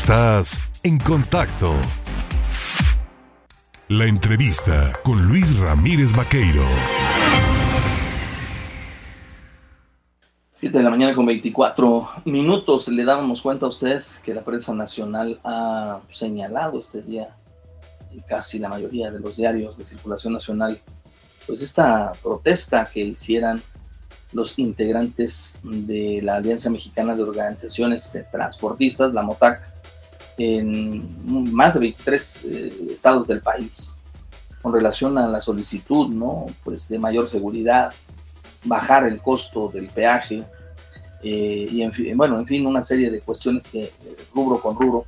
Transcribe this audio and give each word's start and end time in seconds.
Estás 0.00 0.58
en 0.82 0.98
contacto. 0.98 1.74
La 3.88 4.06
entrevista 4.06 4.94
con 5.04 5.28
Luis 5.28 5.54
Ramírez 5.58 6.14
Vaqueiro. 6.16 6.64
7 10.52 10.78
de 10.78 10.82
la 10.82 10.88
mañana 10.88 11.14
con 11.14 11.26
24 11.26 12.08
minutos. 12.24 12.88
Le 12.88 13.04
dábamos 13.04 13.42
cuenta 13.42 13.66
a 13.66 13.68
usted 13.68 14.02
que 14.24 14.32
la 14.32 14.42
prensa 14.42 14.72
nacional 14.72 15.38
ha 15.44 16.00
señalado 16.10 16.78
este 16.78 17.02
día, 17.02 17.36
en 18.10 18.20
casi 18.20 18.58
la 18.58 18.70
mayoría 18.70 19.10
de 19.10 19.20
los 19.20 19.36
diarios 19.36 19.76
de 19.76 19.84
circulación 19.84 20.32
nacional, 20.32 20.80
pues 21.46 21.60
esta 21.60 22.14
protesta 22.22 22.88
que 22.90 23.00
hicieran 23.00 23.62
los 24.32 24.58
integrantes 24.58 25.58
de 25.62 26.20
la 26.22 26.36
Alianza 26.36 26.70
Mexicana 26.70 27.14
de 27.14 27.22
Organizaciones 27.22 28.16
Transportistas, 28.32 29.12
la 29.12 29.22
MOTAC, 29.22 29.69
en 30.42 31.52
más 31.52 31.74
de 31.74 31.80
23 31.80 32.40
eh, 32.44 32.88
estados 32.90 33.28
del 33.28 33.40
país, 33.40 33.98
con 34.62 34.72
relación 34.72 35.16
a 35.18 35.28
la 35.28 35.40
solicitud, 35.40 36.08
¿no? 36.08 36.46
Pues 36.64 36.88
de 36.88 36.98
mayor 36.98 37.26
seguridad, 37.26 37.92
bajar 38.64 39.06
el 39.06 39.20
costo 39.20 39.68
del 39.68 39.88
peaje 39.88 40.44
eh, 41.22 41.68
y 41.70 41.82
en 41.82 41.92
fin, 41.92 42.16
bueno, 42.16 42.38
en 42.38 42.46
fin, 42.46 42.66
una 42.66 42.82
serie 42.82 43.10
de 43.10 43.20
cuestiones 43.20 43.66
que 43.66 43.84
eh, 43.84 43.92
rubro 44.34 44.60
con 44.60 44.76
rubro 44.76 45.04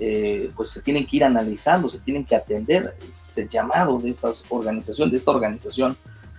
eh, 0.00 0.50
pues 0.56 0.70
se 0.70 0.82
tienen 0.82 1.06
que 1.06 1.18
ir 1.18 1.24
analizando, 1.24 1.88
se 1.88 2.00
tienen 2.00 2.24
que 2.24 2.34
atender. 2.34 2.96
ese 3.06 3.48
llamado 3.48 3.98
de 3.98 4.10
esta 4.10 4.32
organización, 4.48 5.10
de 5.10 5.16
esta 5.16 5.30
organización 5.30 5.96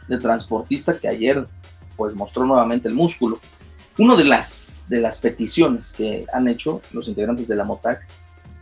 de 0.08 0.18
transportistas 0.20 1.00
que 1.00 1.08
ayer 1.08 1.46
pues 1.96 2.14
mostró 2.14 2.46
nuevamente 2.46 2.90
el 2.90 2.94
músculo. 2.94 3.40
Una 3.98 4.18
de 4.18 4.26
las, 4.26 4.88
de 4.90 5.00
las 5.00 5.20
peticiones 5.20 5.94
que 5.94 6.26
han 6.34 6.50
hecho 6.50 6.82
los 6.92 7.08
integrantes 7.08 7.48
de 7.48 7.56
la 7.56 7.64
MOTAC 7.64 8.06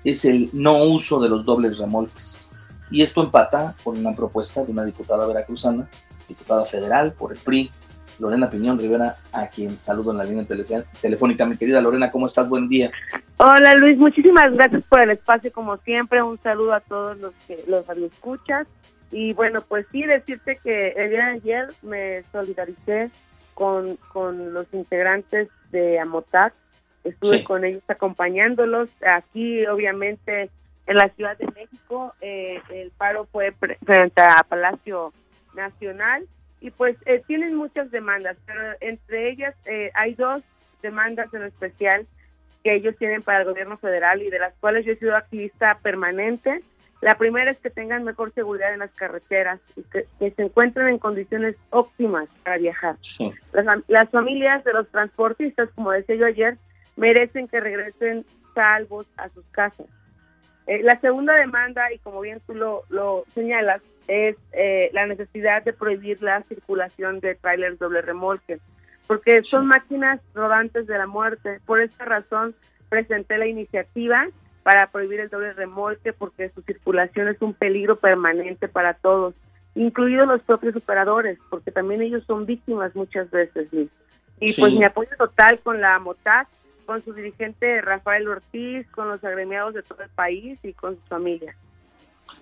es 0.03 0.25
el 0.25 0.49
no 0.53 0.83
uso 0.83 1.19
de 1.19 1.29
los 1.29 1.45
dobles 1.45 1.77
remolques. 1.77 2.49
Y 2.91 3.01
esto 3.01 3.23
empata 3.23 3.75
con 3.83 3.97
una 3.97 4.15
propuesta 4.15 4.63
de 4.63 4.71
una 4.71 4.83
diputada 4.83 5.25
veracruzana, 5.25 5.89
diputada 6.27 6.65
federal 6.65 7.13
por 7.13 7.31
el 7.31 7.39
PRI, 7.39 7.71
Lorena 8.19 8.49
Piñón 8.49 8.79
Rivera, 8.79 9.15
a 9.31 9.47
quien 9.47 9.79
saludo 9.79 10.11
en 10.11 10.17
la 10.17 10.23
línea 10.23 10.45
telefónica. 11.01 11.45
Mi 11.45 11.57
querida 11.57 11.81
Lorena, 11.81 12.11
¿cómo 12.11 12.27
estás? 12.27 12.47
Buen 12.47 12.69
día. 12.69 12.91
Hola 13.37 13.73
Luis, 13.73 13.97
muchísimas 13.97 14.53
gracias 14.53 14.83
por 14.85 14.99
el 14.99 15.09
espacio 15.09 15.51
como 15.51 15.77
siempre. 15.77 16.21
Un 16.21 16.37
saludo 16.37 16.73
a 16.73 16.79
todos 16.79 17.17
los 17.17 17.33
que 17.47 17.63
los 17.67 17.87
escuchas. 17.89 18.67
Y 19.11 19.33
bueno, 19.33 19.61
pues 19.67 19.85
sí, 19.91 20.03
decirte 20.03 20.57
que 20.63 20.89
el 20.89 21.09
día 21.09 21.25
de 21.25 21.31
ayer 21.33 21.67
me 21.81 22.23
solidaricé 22.31 23.11
con, 23.53 23.97
con 24.11 24.53
los 24.53 24.67
integrantes 24.73 25.49
de 25.71 25.99
Amotac. 25.99 26.53
Estuve 27.03 27.43
con 27.43 27.65
ellos 27.65 27.83
acompañándolos. 27.87 28.89
Aquí, 29.05 29.65
obviamente, 29.67 30.49
en 30.85 30.97
la 30.97 31.09
Ciudad 31.09 31.37
de 31.37 31.47
México, 31.47 32.13
eh, 32.21 32.61
el 32.69 32.91
paro 32.91 33.25
fue 33.25 33.51
frente 33.51 34.21
a 34.21 34.43
Palacio 34.43 35.13
Nacional 35.55 36.27
y 36.61 36.71
pues 36.71 36.95
eh, 37.05 37.21
tienen 37.27 37.55
muchas 37.55 37.91
demandas, 37.91 38.37
pero 38.45 38.61
entre 38.79 39.29
ellas 39.29 39.53
eh, 39.65 39.91
hay 39.93 40.13
dos 40.13 40.41
demandas 40.81 41.33
en 41.33 41.43
especial 41.43 42.07
que 42.63 42.75
ellos 42.75 42.95
tienen 42.97 43.21
para 43.21 43.39
el 43.39 43.45
gobierno 43.45 43.77
federal 43.77 44.21
y 44.21 44.29
de 44.29 44.39
las 44.39 44.53
cuales 44.55 44.85
yo 44.85 44.93
he 44.93 44.97
sido 44.97 45.15
activista 45.15 45.77
permanente. 45.81 46.61
La 47.01 47.17
primera 47.17 47.51
es 47.51 47.57
que 47.57 47.69
tengan 47.69 48.05
mejor 48.05 48.33
seguridad 48.33 48.71
en 48.71 48.79
las 48.79 48.91
carreteras 48.91 49.59
y 49.75 49.83
que, 49.83 50.05
se 50.05 50.41
encuentren 50.41 50.87
en 50.87 50.99
condiciones 50.99 51.57
óptimas 51.69 52.29
para 52.43 52.57
viajar. 52.57 52.95
Las, 53.89 54.09
familias 54.09 54.63
de 54.63 54.71
los 54.71 54.87
transportistas, 54.87 55.69
como 55.75 55.91
decía 55.91 56.15
yo 56.15 56.25
ayer, 56.25 56.57
merecen 56.95 57.47
que 57.47 57.59
regresen 57.59 58.25
salvos 58.53 59.07
a 59.17 59.29
sus 59.29 59.45
casas. 59.51 59.87
Eh, 60.67 60.81
la 60.83 60.97
segunda 60.97 61.33
demanda, 61.35 61.91
y 61.91 61.99
como 61.99 62.21
bien 62.21 62.41
tú 62.45 62.53
lo, 62.53 62.83
lo 62.89 63.25
señalas, 63.33 63.81
es 64.07 64.35
eh, 64.53 64.89
la 64.93 65.05
necesidad 65.07 65.63
de 65.63 65.73
prohibir 65.73 66.21
la 66.21 66.41
circulación 66.43 67.19
de 67.19 67.35
trailers 67.35 67.79
doble 67.79 68.01
remolque, 68.01 68.59
porque 69.07 69.43
son 69.43 69.67
máquinas 69.67 70.21
rodantes 70.33 70.87
de 70.87 70.97
la 70.97 71.07
muerte. 71.07 71.59
Por 71.65 71.81
esta 71.81 72.05
razón 72.05 72.55
presenté 72.89 73.37
la 73.37 73.47
iniciativa 73.47 74.27
para 74.63 74.87
prohibir 74.87 75.19
el 75.19 75.29
doble 75.29 75.53
remolque 75.53 76.13
porque 76.13 76.49
su 76.49 76.61
circulación 76.61 77.27
es 77.27 77.41
un 77.41 77.53
peligro 77.53 77.97
permanente 77.97 78.67
para 78.67 78.93
todos, 78.93 79.35
incluidos 79.75 80.27
los 80.27 80.43
propios 80.43 80.75
operadores, 80.75 81.37
porque 81.49 81.71
también 81.71 82.01
ellos 82.01 82.23
son 82.25 82.45
víctimas 82.45 82.95
muchas 82.95 83.29
veces, 83.29 83.69
Y 84.39 84.53
pues 84.53 84.73
mi 84.73 84.83
apoyo 84.83 85.11
total 85.17 85.59
con 85.59 85.81
la 85.81 85.99
MOTAC, 85.99 86.47
con 86.85 87.03
su 87.03 87.13
dirigente 87.13 87.81
Rafael 87.81 88.27
Ortiz, 88.27 88.87
con 88.91 89.09
los 89.09 89.23
agremiados 89.23 89.73
de 89.73 89.83
todo 89.83 90.03
el 90.03 90.09
país 90.09 90.59
y 90.63 90.73
con 90.73 90.95
sus 90.95 91.07
familias. 91.09 91.55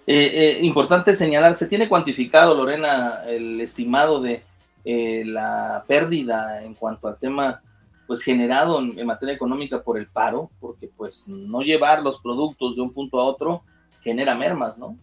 Eh, 0.08 0.32
eh, 0.34 0.60
importante 0.64 1.14
señalar, 1.14 1.56
¿se 1.56 1.68
tiene 1.68 1.88
cuantificado, 1.88 2.56
Lorena, 2.56 3.24
el 3.28 3.62
estimado 3.62 4.20
de 4.20 4.44
eh, 4.84 5.24
la 5.26 5.84
pérdida 5.88 6.64
en 6.64 6.74
cuanto 6.74 7.08
al 7.08 7.20
tema 7.20 7.62
pues 8.08 8.24
generado 8.24 8.80
en, 8.80 9.06
materia 9.06 9.36
económica 9.36 9.84
por 9.84 9.98
el 9.98 10.08
paro? 10.08 10.50
Porque 10.60 10.90
pues 10.98 11.28
no 11.30 11.62
llevar 11.62 12.02
los 12.02 12.20
productos 12.20 12.76
de 12.76 12.82
un 12.82 12.94
punto 12.94 13.20
a 13.20 13.26
otro 13.26 13.64
genera 14.02 14.36
mermas, 14.36 14.80
¿no? 14.80 14.98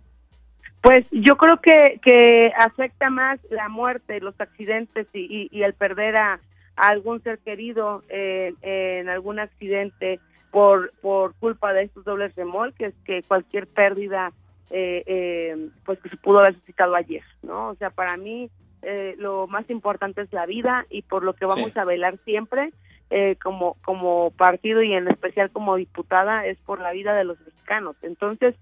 Pues 0.83 1.07
yo 1.11 1.37
creo 1.37 1.61
que, 1.61 2.01
que 2.03 2.53
afecta 2.59 3.11
más 3.11 3.41
la 3.51 3.69
muerte, 3.69 4.21
los 4.21 4.39
accidentes 4.41 5.07
y, 5.13 5.49
y, 5.51 5.63
el 5.63 5.75
perder 5.75 6.17
a, 6.17 6.41
algún 6.79 7.23
ser 7.23 7.39
querido 7.39 8.03
en 8.09 9.09
algún 9.09 9.39
accidente 9.39 10.19
por, 10.51 10.93
por 11.01 11.35
culpa 11.35 11.73
de 11.73 11.83
estos 11.85 12.05
dobles 12.05 12.35
remolques 12.35 12.95
que 13.05 13.23
cualquier 13.23 13.67
pérdida 13.67 14.33
eh, 14.71 15.03
eh, 15.07 15.69
pues 15.85 15.99
que 16.01 16.09
se 16.09 16.17
pudo 16.17 16.41
haber 16.41 16.55
suscitado 16.55 16.95
ayer, 16.95 17.23
¿no? 17.43 17.69
O 17.69 17.75
sea, 17.77 17.91
para 17.91 18.17
mí 18.17 18.51
eh, 18.83 19.15
lo 19.19 19.47
más 19.47 19.69
importante 19.71 20.23
es 20.23 20.33
la 20.33 20.47
vida 20.47 20.87
y 20.91 21.03
por 21.03 21.25
lo 21.25 21.33
que 21.33 21.47
vamos 21.47 21.77
a 21.77 21.85
velar 21.85 22.19
siempre 22.25 22.69
eh, 23.11 23.37
como 23.43 23.77
como 23.85 24.31
partido 24.33 24.83
y 24.83 24.93
en 24.93 25.09
especial 25.09 25.51
como 25.51 25.77
diputada 25.77 26.47
es 26.47 26.59
por 26.59 26.81
la 26.81 26.93
vida 26.93 27.15
de 27.15 27.25
los 27.25 27.41
mexicanos. 27.41 27.97
Entonces 28.03 28.55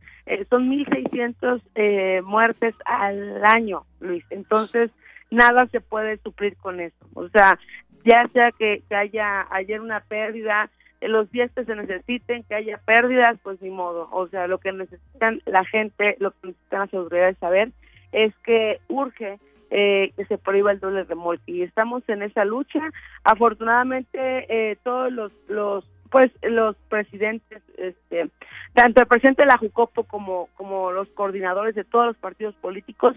son 0.48 0.70
1.600 0.70 1.60
eh, 1.74 2.22
muertes 2.22 2.74
al 2.84 3.44
año, 3.44 3.84
Luis. 4.00 4.24
Entonces 4.30 4.90
nada 5.30 5.66
se 5.66 5.80
puede 5.80 6.18
suplir 6.18 6.56
con 6.56 6.80
eso. 6.80 7.06
O 7.14 7.28
sea, 7.28 7.58
ya 8.06 8.26
sea 8.32 8.52
que, 8.52 8.82
que 8.88 8.94
haya 8.94 9.46
ayer 9.50 9.80
una 9.80 10.00
pérdida 10.00 10.70
los 11.02 11.30
días 11.30 11.50
que 11.54 11.64
se 11.64 11.74
necesiten, 11.74 12.42
que 12.44 12.54
haya 12.54 12.78
pérdidas, 12.78 13.38
pues 13.42 13.60
ni 13.60 13.70
modo. 13.70 14.08
O 14.12 14.28
sea, 14.28 14.46
lo 14.46 14.58
que 14.58 14.72
necesitan 14.72 15.42
la 15.44 15.64
gente, 15.64 16.16
lo 16.20 16.30
que 16.30 16.48
necesitan 16.48 16.80
las 16.80 16.94
autoridades 16.94 17.38
saber 17.38 17.70
es 18.12 18.34
que 18.44 18.80
urge 18.88 19.38
eh, 19.70 20.12
que 20.16 20.24
se 20.26 20.38
prohíba 20.38 20.72
el 20.72 20.80
doble 20.80 21.04
remolque 21.04 21.52
y 21.52 21.62
estamos 21.62 22.08
en 22.08 22.22
esa 22.22 22.44
lucha. 22.44 22.80
Afortunadamente, 23.24 24.46
eh, 24.48 24.76
todos 24.82 25.12
los, 25.12 25.32
los 25.48 25.84
pues 26.10 26.30
los 26.42 26.76
presidentes, 26.88 27.62
este, 27.76 28.30
tanto 28.74 29.02
el 29.02 29.08
presidente 29.08 29.42
de 29.42 29.48
la 29.48 29.58
Jucopo 29.58 30.04
como, 30.04 30.48
como 30.54 30.92
los 30.92 31.08
coordinadores 31.08 31.74
de 31.74 31.82
todos 31.82 32.06
los 32.06 32.16
partidos 32.16 32.54
políticos 32.54 33.16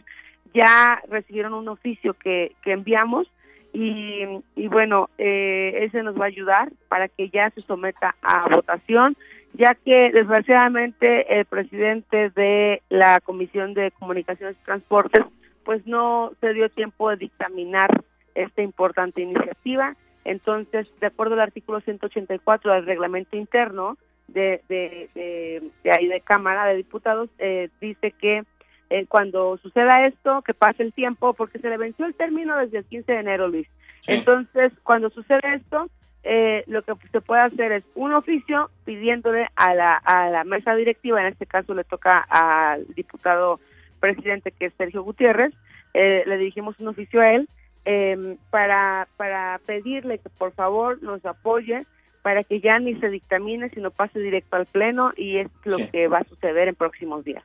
ya 0.55 0.99
recibieron 1.07 1.53
un 1.53 1.67
oficio 1.67 2.15
que, 2.15 2.55
que 2.63 2.71
enviamos 2.71 3.27
y, 3.73 4.23
y 4.55 4.67
bueno, 4.67 5.09
eh, 5.17 5.85
ese 5.85 6.03
nos 6.03 6.19
va 6.19 6.25
a 6.25 6.27
ayudar 6.27 6.71
para 6.87 7.07
que 7.07 7.29
ya 7.29 7.49
se 7.51 7.61
someta 7.61 8.15
a 8.21 8.49
votación, 8.49 9.15
ya 9.53 9.75
que 9.75 10.11
desgraciadamente 10.11 11.39
el 11.39 11.45
presidente 11.45 12.29
de 12.31 12.81
la 12.89 13.19
Comisión 13.19 13.73
de 13.73 13.91
Comunicaciones 13.91 14.57
y 14.61 14.65
Transportes 14.65 15.25
pues 15.63 15.85
no 15.85 16.31
se 16.41 16.53
dio 16.53 16.69
tiempo 16.69 17.11
de 17.11 17.17
dictaminar 17.17 17.89
esta 18.33 18.61
importante 18.63 19.21
iniciativa. 19.21 19.95
Entonces, 20.25 20.93
de 20.99 21.07
acuerdo 21.07 21.35
al 21.35 21.41
artículo 21.41 21.79
184 21.81 22.73
del 22.73 22.85
reglamento 22.85 23.37
interno 23.37 23.97
de, 24.27 24.61
de, 24.67 25.09
de, 25.13 25.63
de 25.83 25.91
ahí 25.91 26.07
de 26.07 26.21
Cámara 26.21 26.65
de 26.65 26.75
Diputados, 26.75 27.29
eh, 27.37 27.69
dice 27.79 28.11
que 28.11 28.43
eh, 28.89 29.05
cuando 29.07 29.57
suceda 29.57 30.05
esto, 30.05 30.41
que 30.41 30.53
pase 30.53 30.83
el 30.83 30.93
tiempo, 30.93 31.33
porque 31.33 31.59
se 31.59 31.69
le 31.69 31.77
venció 31.77 32.05
el 32.05 32.15
término 32.15 32.57
desde 32.57 32.79
el 32.79 32.85
15 32.85 33.11
de 33.11 33.19
enero, 33.19 33.47
Luis. 33.47 33.67
Entonces, 34.07 34.71
cuando 34.83 35.09
sucede 35.09 35.41
esto, 35.55 35.89
eh, 36.23 36.63
lo 36.67 36.81
que 36.81 36.95
se 37.11 37.21
puede 37.21 37.41
hacer 37.41 37.71
es 37.71 37.83
un 37.95 38.13
oficio 38.13 38.69
pidiéndole 38.85 39.47
a 39.55 39.73
la, 39.73 39.91
a 39.91 40.29
la 40.29 40.43
mesa 40.43 40.75
directiva, 40.75 41.21
en 41.21 41.27
este 41.27 41.45
caso 41.45 41.73
le 41.73 41.83
toca 41.83 42.25
al 42.29 42.85
diputado 42.93 43.59
presidente 43.99 44.51
que 44.51 44.65
es 44.65 44.73
Sergio 44.73 45.03
Gutiérrez, 45.03 45.53
eh, 45.93 46.23
le 46.25 46.37
dirigimos 46.37 46.79
un 46.79 46.89
oficio 46.89 47.21
a 47.21 47.31
él 47.33 47.47
em, 47.85 48.37
para, 48.49 49.07
para 49.17 49.59
pedirle 49.65 50.19
que 50.19 50.29
por 50.29 50.51
favor 50.53 51.01
nos 51.01 51.25
apoye 51.25 51.85
para 52.21 52.43
que 52.43 52.59
ya 52.59 52.79
ni 52.79 52.95
se 52.99 53.09
dictamine, 53.09 53.69
sino 53.69 53.91
pase 53.91 54.19
directo 54.19 54.57
al 54.57 54.65
Pleno 54.65 55.13
y 55.15 55.37
es 55.37 55.47
lo 55.63 55.77
que 55.89 56.07
va 56.07 56.19
a 56.19 56.23
suceder 56.25 56.67
en 56.67 56.75
próximos 56.75 57.23
días. 57.23 57.43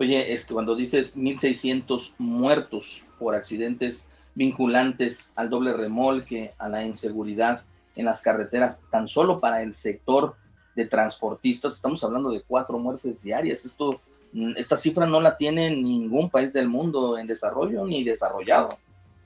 Oye, 0.00 0.32
este, 0.32 0.54
cuando 0.54 0.74
dices 0.74 1.18
1.600 1.18 2.14
muertos 2.16 3.06
por 3.18 3.34
accidentes 3.34 4.10
vinculantes 4.34 5.34
al 5.36 5.50
doble 5.50 5.74
remolque, 5.74 6.52
a 6.58 6.70
la 6.70 6.82
inseguridad 6.84 7.66
en 7.96 8.06
las 8.06 8.22
carreteras, 8.22 8.80
tan 8.90 9.06
solo 9.08 9.40
para 9.40 9.62
el 9.62 9.74
sector 9.74 10.36
de 10.74 10.86
transportistas, 10.86 11.74
estamos 11.74 12.02
hablando 12.02 12.30
de 12.30 12.40
cuatro 12.40 12.78
muertes 12.78 13.22
diarias. 13.22 13.66
Esto, 13.66 14.00
mm, 14.32 14.52
esta 14.56 14.78
cifra 14.78 15.04
no 15.04 15.20
la 15.20 15.36
tiene 15.36 15.70
ningún 15.70 16.30
país 16.30 16.54
del 16.54 16.66
mundo 16.66 17.18
en 17.18 17.26
desarrollo 17.26 17.84
ni 17.84 18.02
desarrollado. 18.02 18.78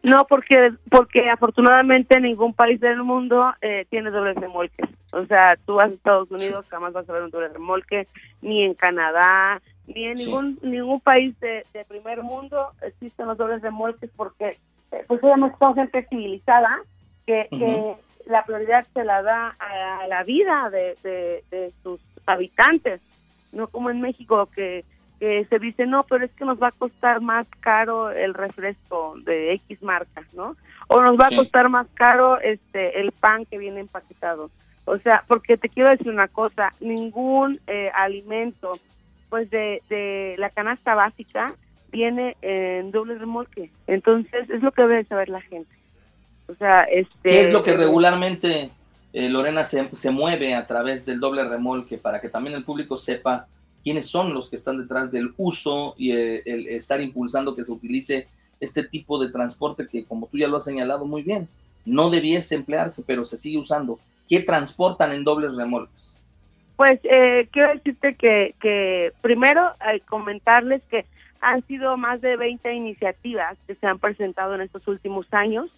No, 0.02 0.26
porque 0.26 0.72
porque 0.90 1.30
afortunadamente 1.30 2.20
ningún 2.20 2.52
país 2.52 2.80
del 2.80 3.02
mundo 3.04 3.54
eh, 3.62 3.86
tiene 3.90 4.10
dobles 4.10 4.34
remolques. 4.34 4.90
O 5.12 5.24
sea, 5.26 5.56
tú 5.64 5.76
vas 5.76 5.92
a 5.92 5.94
Estados 5.94 6.30
Unidos, 6.32 6.66
jamás 6.68 6.92
vas 6.92 7.08
a 7.08 7.12
ver 7.12 7.22
un 7.22 7.30
doble 7.30 7.48
remolque, 7.48 8.08
ni 8.42 8.64
en 8.64 8.74
Canadá, 8.74 9.62
ni 9.86 10.04
en 10.04 10.14
ningún 10.14 10.58
ningún 10.62 11.00
país 11.00 11.38
de, 11.40 11.64
primer 11.88 12.22
mundo 12.22 12.70
existen 12.82 13.26
los 13.26 13.36
dobles 13.36 13.62
remolques 13.62 14.10
porque 14.16 14.56
eh, 14.92 15.04
pues 15.06 15.22
obviamente 15.22 15.56
son 15.58 15.74
gente 15.74 16.06
civilizada 16.08 16.82
que, 17.26 17.48
que 17.50 17.94
la 18.26 18.44
prioridad 18.44 18.86
se 18.92 19.04
la 19.04 19.22
da 19.22 19.54
a, 19.58 20.06
la 20.06 20.24
vida 20.24 20.70
de, 20.70 20.96
de 21.50 21.72
sus 21.82 22.00
habitantes, 22.26 23.00
no 23.52 23.68
como 23.68 23.90
en 23.90 24.00
México 24.00 24.46
que 24.54 24.84
que 25.18 25.44
se 25.44 25.58
dice, 25.58 25.86
no, 25.86 26.04
pero 26.04 26.24
es 26.24 26.32
que 26.32 26.44
nos 26.44 26.60
va 26.60 26.68
a 26.68 26.72
costar 26.72 27.20
más 27.20 27.46
caro 27.60 28.10
el 28.10 28.34
refresco 28.34 29.14
de 29.24 29.52
X 29.54 29.82
marca, 29.82 30.22
¿no? 30.32 30.56
O 30.88 31.00
nos 31.00 31.18
va 31.18 31.28
a 31.28 31.36
costar 31.36 31.70
más 31.70 31.86
caro 31.94 32.38
este 32.40 33.00
el 33.00 33.12
pan 33.12 33.46
que 33.46 33.58
viene 33.58 33.80
empaquetado. 33.80 34.50
O 34.84 34.98
sea, 34.98 35.24
porque 35.26 35.56
te 35.56 35.68
quiero 35.68 35.88
decir 35.90 36.08
una 36.08 36.28
cosa, 36.28 36.72
ningún 36.80 37.58
eh, 37.66 37.90
alimento 37.94 38.72
pues 39.34 39.50
de, 39.50 39.82
de 39.90 40.36
la 40.38 40.48
canasta 40.48 40.94
básica 40.94 41.56
viene 41.90 42.36
en 42.40 42.92
doble 42.92 43.18
remolque. 43.18 43.68
Entonces, 43.88 44.48
es 44.48 44.62
lo 44.62 44.70
que 44.70 44.82
debe 44.82 45.04
saber 45.06 45.28
la 45.28 45.40
gente. 45.40 45.74
O 46.46 46.54
sea, 46.54 46.82
este... 46.82 47.30
¿Qué 47.30 47.42
es 47.42 47.52
lo 47.52 47.64
que 47.64 47.76
regularmente, 47.76 48.70
eh, 49.12 49.28
Lorena, 49.28 49.64
se, 49.64 49.88
se 49.96 50.12
mueve 50.12 50.54
a 50.54 50.68
través 50.68 51.04
del 51.04 51.18
doble 51.18 51.42
remolque 51.42 51.98
para 51.98 52.20
que 52.20 52.28
también 52.28 52.54
el 52.54 52.62
público 52.62 52.96
sepa 52.96 53.48
quiénes 53.82 54.06
son 54.06 54.32
los 54.34 54.48
que 54.48 54.54
están 54.54 54.78
detrás 54.78 55.10
del 55.10 55.34
uso 55.36 55.96
y 55.98 56.12
eh, 56.12 56.44
el, 56.46 56.68
estar 56.68 57.00
impulsando 57.00 57.56
que 57.56 57.64
se 57.64 57.72
utilice 57.72 58.28
este 58.60 58.84
tipo 58.84 59.20
de 59.20 59.32
transporte 59.32 59.88
que, 59.88 60.04
como 60.04 60.28
tú 60.28 60.38
ya 60.38 60.46
lo 60.46 60.58
has 60.58 60.64
señalado 60.64 61.06
muy 61.06 61.24
bien, 61.24 61.48
no 61.84 62.08
debiese 62.08 62.54
emplearse, 62.54 63.02
pero 63.04 63.24
se 63.24 63.36
sigue 63.36 63.58
usando. 63.58 63.98
¿Qué 64.28 64.38
transportan 64.38 65.10
en 65.10 65.24
dobles 65.24 65.56
remolques? 65.56 66.20
Pues 66.76 67.00
eh, 67.04 67.48
quiero 67.52 67.72
decirte 67.74 68.14
que, 68.14 68.54
que 68.60 69.12
primero 69.20 69.72
al 69.78 70.02
comentarles 70.02 70.82
que 70.90 71.06
han 71.40 71.62
sido 71.66 71.96
más 71.96 72.20
de 72.20 72.36
20 72.36 72.72
iniciativas 72.72 73.56
que 73.66 73.74
se 73.74 73.86
han 73.86 73.98
presentado 73.98 74.54
en 74.54 74.62
estos 74.62 74.86
últimos 74.88 75.26
años 75.32 75.70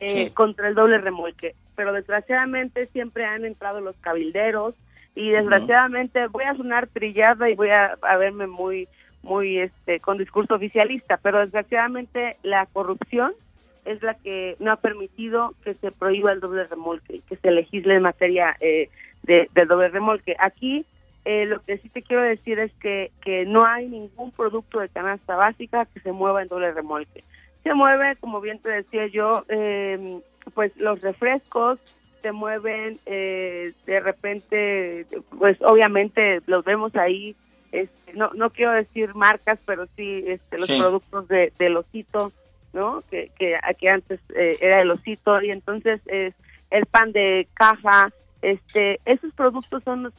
eh, 0.00 0.32
contra 0.32 0.68
el 0.68 0.74
doble 0.74 0.98
remolque, 0.98 1.54
pero 1.76 1.92
desgraciadamente 1.92 2.86
siempre 2.86 3.26
han 3.26 3.44
entrado 3.44 3.80
los 3.80 3.94
cabilderos, 3.96 4.74
y 5.14 5.30
desgraciadamente 5.30 6.26
voy 6.28 6.44
a 6.44 6.54
sonar 6.54 6.86
trillada 6.88 7.50
y 7.50 7.54
voy 7.54 7.70
a, 7.70 7.96
verme 8.18 8.46
muy 8.46 8.88
muy 9.22 9.58
este 9.58 10.00
con 10.00 10.16
discurso 10.16 10.54
oficialista, 10.54 11.18
pero 11.18 11.40
desgraciadamente 11.40 12.38
la 12.42 12.64
corrupción 12.66 13.32
es 13.92 14.02
la 14.02 14.14
que 14.14 14.56
no 14.58 14.72
ha 14.72 14.76
permitido 14.76 15.54
que 15.64 15.74
se 15.74 15.90
prohíba 15.90 16.32
el 16.32 16.40
doble 16.40 16.64
remolque, 16.64 17.20
que 17.28 17.36
se 17.36 17.50
legisle 17.50 17.96
en 17.96 18.02
materia 18.02 18.56
eh, 18.60 18.88
de, 19.22 19.48
del 19.54 19.68
doble 19.68 19.88
remolque. 19.88 20.36
Aquí 20.38 20.84
eh, 21.24 21.46
lo 21.46 21.60
que 21.60 21.78
sí 21.78 21.88
te 21.88 22.02
quiero 22.02 22.22
decir 22.22 22.58
es 22.58 22.72
que, 22.80 23.10
que 23.22 23.44
no 23.44 23.66
hay 23.66 23.88
ningún 23.88 24.30
producto 24.32 24.80
de 24.80 24.88
canasta 24.88 25.36
básica 25.36 25.86
que 25.86 26.00
se 26.00 26.12
mueva 26.12 26.42
en 26.42 26.48
doble 26.48 26.72
remolque. 26.72 27.24
Se 27.62 27.74
mueve, 27.74 28.16
como 28.16 28.40
bien 28.40 28.58
te 28.58 28.70
decía 28.70 29.06
yo, 29.08 29.44
eh, 29.48 30.20
pues 30.54 30.78
los 30.80 31.02
refrescos, 31.02 31.78
se 32.22 32.32
mueven, 32.32 32.98
eh, 33.06 33.72
de 33.86 34.00
repente, 34.00 35.06
pues 35.38 35.58
obviamente 35.62 36.40
los 36.46 36.64
vemos 36.64 36.94
ahí, 36.96 37.34
este, 37.72 38.14
no, 38.14 38.30
no 38.34 38.50
quiero 38.50 38.72
decir 38.72 39.14
marcas, 39.14 39.58
pero 39.64 39.86
sí 39.96 40.24
este, 40.26 40.58
los 40.58 40.68
productos 40.68 41.28
de, 41.28 41.52
del 41.58 41.76
osito, 41.76 42.32
¿no? 42.72 43.00
Que, 43.10 43.30
que, 43.38 43.88
antes 43.88 44.20
eh, 44.34 44.56
era 44.60 44.82
el 44.82 44.90
osito, 44.90 45.40
y 45.42 45.50
entonces 45.50 46.00
es 46.06 46.34
el 46.70 46.86
pan 46.86 47.12
de 47.12 47.48
caja, 47.54 48.12
este, 48.42 49.00
esos 49.04 49.32
productos 49.34 49.82
son 49.84 50.04
los, 50.04 50.14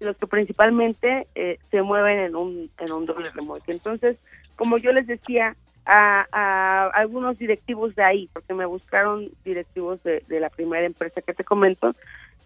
los 0.00 0.16
que 0.16 0.26
principalmente 0.26 1.26
eh, 1.34 1.58
se 1.70 1.82
mueven 1.82 2.18
en 2.18 2.36
un, 2.36 2.70
en 2.78 2.92
un 2.92 3.06
doble 3.06 3.30
remolque. 3.30 3.72
Entonces, 3.72 4.16
como 4.56 4.76
yo 4.76 4.92
les 4.92 5.06
decía, 5.06 5.56
a, 5.84 6.90
algunos 6.94 7.38
directivos 7.38 7.94
de 7.94 8.04
ahí, 8.04 8.28
porque 8.32 8.54
me 8.54 8.66
buscaron 8.66 9.30
directivos 9.44 10.02
de, 10.02 10.22
la 10.28 10.50
primera 10.50 10.84
empresa 10.84 11.22
que 11.22 11.34
te 11.34 11.44
comento, 11.44 11.94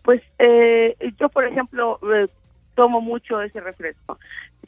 pues 0.03 0.23
eh, 0.39 0.97
yo, 1.19 1.29
por 1.29 1.45
ejemplo, 1.45 1.99
eh, 2.15 2.29
tomo 2.77 3.01
mucho 3.01 3.43
ese 3.43 3.61
refresco. 3.61 4.19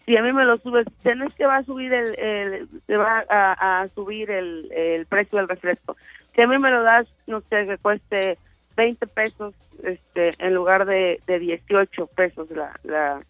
Si 0.05 0.17
a 0.17 0.23
mí 0.23 0.33
me 0.33 0.45
lo 0.45 0.59
subes, 0.59 0.87
tenés 1.03 1.33
que 1.35 1.47
va 1.47 1.59
a 1.59 1.65
subir 1.65 1.93
el, 1.93 2.69
va 2.91 3.25
a, 3.29 3.87
subir 3.95 4.31
el, 4.31 5.07
precio 5.09 5.39
del 5.39 5.49
refresco. 5.49 5.97
Si 6.35 6.43
a 6.43 6.49
mí 6.49 6.59
me 6.59 6.71
lo 6.71 6.83
das, 6.83 7.07
no 7.29 7.41
sé, 7.43 7.67
que 7.67 7.79
cueste 7.79 8.39
20 8.77 9.07
pesos 9.07 9.55
este 9.85 10.31
en 10.39 10.55
lugar 10.55 10.87
de, 10.87 11.21
de 11.27 11.39
18 11.39 12.07
pesos 12.09 12.51
la, 12.51 12.73
la 12.83 13.21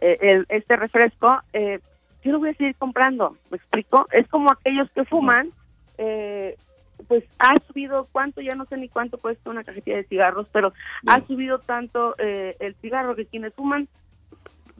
eh, 0.00 0.44
este 0.48 0.76
refresco, 0.76 1.40
eh, 1.52 1.80
yo 2.22 2.32
lo 2.32 2.38
voy 2.38 2.50
a 2.50 2.54
seguir 2.54 2.74
comprando, 2.76 3.36
¿me 3.50 3.56
explico? 3.56 4.06
Es 4.12 4.28
como 4.28 4.50
aquellos 4.50 4.90
que 4.92 5.04
fuman, 5.04 5.50
eh, 5.98 6.56
pues 7.08 7.24
ha 7.38 7.58
subido, 7.66 8.08
¿cuánto? 8.12 8.40
Ya 8.40 8.54
no 8.54 8.66
sé 8.66 8.76
ni 8.76 8.88
cuánto 8.88 9.18
cuesta 9.18 9.50
una 9.50 9.64
cajetilla 9.64 9.96
de 9.96 10.04
cigarros, 10.04 10.46
pero 10.52 10.72
ha 11.06 11.20
subido 11.20 11.58
tanto 11.60 12.14
eh, 12.18 12.56
el 12.60 12.74
cigarro 12.76 13.16
que 13.16 13.26
quienes 13.26 13.54
fuman, 13.54 13.88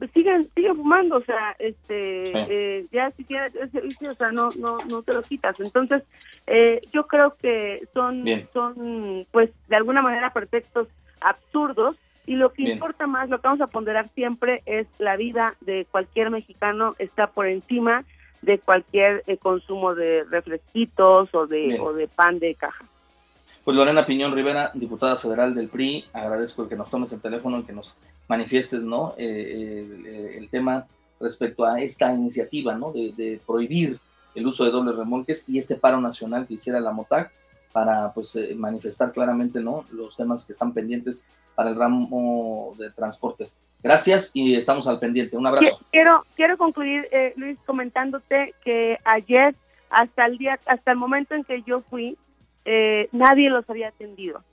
pues 0.01 0.09
siguen, 0.13 0.49
siguen 0.55 0.77
fumando, 0.77 1.17
o 1.17 1.23
sea, 1.23 1.55
este, 1.59 2.31
eh, 2.33 2.87
ya 2.91 3.11
si 3.11 3.23
tienes 3.23 3.53
ese 3.53 4.09
o 4.09 4.15
sea, 4.15 4.31
no, 4.31 4.49
no, 4.57 4.77
no 4.89 5.03
te 5.03 5.13
lo 5.13 5.21
quitas. 5.21 5.59
Entonces, 5.59 6.01
yo 6.91 7.05
creo 7.05 7.35
que 7.39 7.87
son, 7.93 8.25
son, 8.51 9.27
pues, 9.29 9.51
de 9.67 9.75
alguna 9.75 10.01
manera 10.01 10.33
pretextos 10.33 10.87
absurdos 11.19 11.97
y 12.25 12.33
lo 12.33 12.51
que 12.51 12.63
importa 12.63 13.05
más, 13.05 13.29
lo 13.29 13.39
que 13.39 13.47
vamos 13.47 13.61
a 13.61 13.67
ponderar 13.67 14.09
siempre 14.15 14.63
es 14.65 14.87
la 14.97 15.17
vida 15.17 15.55
de 15.61 15.85
cualquier 15.91 16.31
mexicano 16.31 16.95
está 16.97 17.27
por 17.27 17.45
encima 17.45 18.03
de 18.41 18.57
cualquier 18.57 19.23
eh, 19.27 19.37
consumo 19.37 19.93
de 19.93 20.23
refresquitos 20.23 21.29
o 21.31 21.45
de, 21.45 21.79
o 21.79 21.93
de 21.93 22.07
pan 22.07 22.39
de 22.39 22.55
caja. 22.55 22.85
Pues 23.63 23.77
Lorena 23.77 24.07
Piñón 24.07 24.33
Rivera, 24.33 24.71
diputada 24.73 25.15
federal 25.17 25.53
del 25.53 25.67
PRI, 25.67 26.05
agradezco 26.11 26.63
el 26.63 26.69
que 26.69 26.75
nos 26.75 26.89
tomes 26.89 27.13
el 27.13 27.21
teléfono, 27.21 27.59
y 27.59 27.63
que 27.63 27.73
nos 27.73 27.95
manifiestes 28.31 28.81
¿no? 28.81 29.13
Eh, 29.17 29.85
eh, 30.05 30.37
el, 30.37 30.47
tema 30.47 30.87
respecto 31.19 31.65
a 31.65 31.81
esta 31.81 32.13
iniciativa 32.13 32.77
¿no? 32.77 32.93
de, 32.93 33.41
prohibir 33.45 33.99
el 34.33 34.47
uso 34.47 34.63
de 34.63 34.71
dobles 34.71 34.95
remolques 34.95 35.49
y 35.49 35.57
este 35.57 35.75
paro 35.75 35.99
nacional 35.99 36.47
que 36.47 36.53
hiciera 36.53 36.79
la 36.79 36.93
MOTAC 36.93 37.29
para 37.73 38.13
pues 38.13 38.37
manifestar 38.55 39.11
claramente 39.11 39.59
¿no? 39.59 39.83
los 39.91 40.15
temas 40.15 40.45
que 40.45 40.53
están 40.53 40.73
pendientes 40.73 41.27
para 41.55 41.71
el 41.71 41.75
ramo 41.75 42.73
de 42.77 42.89
transporte. 42.91 43.49
Gracias 43.83 44.31
y 44.33 44.55
estamos 44.55 44.87
al 44.87 44.99
pendiente. 44.99 45.35
Un 45.35 45.47
abrazo. 45.47 45.81
Quiero 45.91 46.23
quiero 46.35 46.57
concluir, 46.57 47.09
eh, 47.11 47.33
Luis, 47.35 47.57
comentándote 47.65 48.53
que 48.63 48.97
ayer 49.03 49.55
hasta 49.89 50.25
el 50.25 50.37
día 50.37 50.57
hasta 50.65 50.91
el 50.91 50.97
momento 50.97 51.35
en 51.35 51.43
que 51.43 51.63
yo 51.63 51.81
fui 51.89 52.17
eh, 52.63 53.09
nadie 53.11 53.49
los 53.49 53.69
había 53.69 53.89
atendido. 53.89 54.43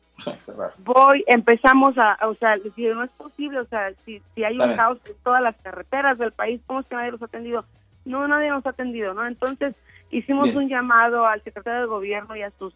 Voy, 0.79 1.25
empezamos 1.27 1.97
a, 1.99 2.19
o 2.27 2.35
sea, 2.35 2.57
decir, 2.57 2.95
no 2.95 3.05
es 3.05 3.11
posible, 3.13 3.61
o 3.61 3.67
sea, 3.67 3.93
si, 4.05 4.21
si 4.35 4.45
hay 4.45 4.59
un 4.59 4.75
caos 4.75 4.99
en 5.07 5.15
todas 5.23 5.43
las 5.43 5.57
carreteras 5.63 6.19
del 6.19 6.33
país, 6.33 6.61
¿cómo 6.67 6.81
es 6.81 6.87
que 6.87 6.95
nadie 6.97 7.13
los 7.13 7.23
ha 7.23 7.27
atendido? 7.27 7.65
No, 8.05 8.27
nadie 8.27 8.51
nos 8.51 8.65
ha 8.67 8.71
atendido, 8.71 9.15
¿no? 9.15 9.27
Entonces, 9.27 9.75
hicimos 10.11 10.55
un 10.55 10.69
llamado 10.69 11.27
al 11.27 11.43
secretario 11.43 11.83
de 11.83 11.87
gobierno 11.87 12.35
y 12.37 12.43
a 12.43 12.51
sus, 12.59 12.75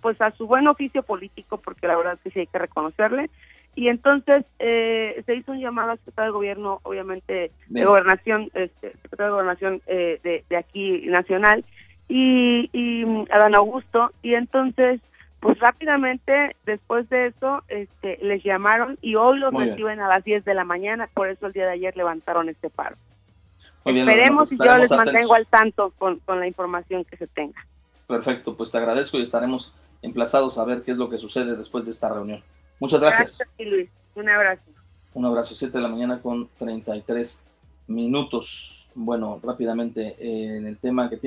pues 0.00 0.20
a 0.20 0.30
su 0.32 0.46
buen 0.46 0.66
oficio 0.66 1.02
político, 1.02 1.58
porque 1.58 1.86
la 1.86 1.96
verdad 1.96 2.14
es 2.14 2.20
que 2.20 2.30
sí 2.30 2.40
hay 2.40 2.46
que 2.46 2.58
reconocerle, 2.58 3.30
y 3.76 3.88
entonces 3.88 4.44
eh, 4.58 5.22
se 5.26 5.34
hizo 5.34 5.52
un 5.52 5.60
llamado 5.60 5.92
al 5.92 5.98
secretario 5.98 6.32
de 6.32 6.36
gobierno, 6.36 6.80
obviamente, 6.82 7.50
de 7.68 7.84
gobernación, 7.84 8.50
este, 8.54 8.92
secretario 9.02 9.26
de 9.26 9.32
gobernación 9.32 9.82
eh, 9.86 10.20
de, 10.22 10.44
de, 10.48 10.56
aquí 10.56 11.06
nacional, 11.06 11.64
y, 12.08 12.68
y 12.72 13.04
a 13.30 13.38
don 13.38 13.56
Augusto, 13.56 14.12
y 14.22 14.34
entonces, 14.34 15.00
pues 15.44 15.58
rápidamente, 15.58 16.56
después 16.64 17.06
de 17.10 17.26
eso, 17.26 17.62
este, 17.68 18.16
les 18.22 18.42
llamaron 18.42 18.96
y 19.02 19.16
hoy 19.16 19.38
los 19.38 19.52
reciben 19.52 20.00
a 20.00 20.08
las 20.08 20.24
10 20.24 20.42
de 20.42 20.54
la 20.54 20.64
mañana, 20.64 21.10
por 21.12 21.28
eso 21.28 21.48
el 21.48 21.52
día 21.52 21.66
de 21.66 21.72
ayer 21.72 21.94
levantaron 21.98 22.48
este 22.48 22.70
paro. 22.70 22.96
Esperemos 23.84 24.48
pues 24.48 24.58
y 24.58 24.64
yo 24.64 24.78
les 24.78 24.90
mantengo 24.90 25.34
al 25.34 25.46
tanto 25.46 25.92
con, 25.98 26.18
con 26.20 26.40
la 26.40 26.46
información 26.46 27.04
que 27.04 27.18
se 27.18 27.26
tenga. 27.26 27.62
Perfecto, 28.06 28.56
pues 28.56 28.70
te 28.70 28.78
agradezco 28.78 29.18
y 29.18 29.22
estaremos 29.22 29.74
emplazados 30.00 30.56
a 30.56 30.64
ver 30.64 30.82
qué 30.82 30.92
es 30.92 30.96
lo 30.96 31.10
que 31.10 31.18
sucede 31.18 31.58
después 31.58 31.84
de 31.84 31.90
esta 31.90 32.08
reunión. 32.08 32.42
Muchas 32.80 33.02
gracias. 33.02 33.36
gracias 33.36 33.68
Luis. 33.68 33.90
Un 34.14 34.30
abrazo. 34.30 34.62
Un 35.12 35.26
abrazo, 35.26 35.54
7 35.54 35.76
de 35.76 35.82
la 35.82 35.90
mañana 35.90 36.22
con 36.22 36.48
33 36.56 37.44
minutos. 37.88 38.88
Bueno, 38.94 39.40
rápidamente 39.42 40.16
en 40.18 40.66
el 40.66 40.78
tema 40.78 41.10
que 41.10 41.18
tiene 41.18 41.22